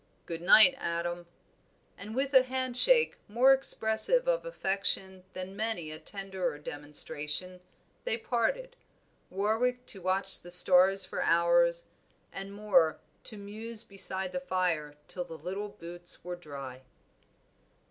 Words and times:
"Good 0.25 0.41
night, 0.41 0.73
Adam." 0.79 1.27
And 1.95 2.15
with 2.15 2.33
a 2.33 2.41
hand 2.41 2.75
shake 2.75 3.19
more 3.29 3.53
expressive 3.53 4.27
of 4.27 4.47
affection 4.47 5.25
than 5.33 5.55
many 5.55 5.91
a 5.91 5.99
tenderer 5.99 6.57
demonstration, 6.57 7.61
they 8.03 8.17
parted 8.17 8.75
Warwick 9.29 9.85
to 9.85 10.01
watch 10.01 10.39
the 10.41 10.49
stars 10.49 11.05
for 11.05 11.21
hours, 11.21 11.83
and 12.33 12.51
Moor 12.51 12.99
to 13.25 13.37
muse 13.37 13.83
beside 13.83 14.31
the 14.33 14.39
fire 14.39 14.95
till 15.07 15.23
the 15.23 15.37
little 15.37 15.69
boots 15.69 16.23
were 16.23 16.35
dry. 16.35 16.81